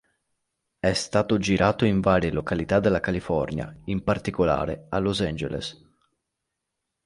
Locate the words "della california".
2.79-3.71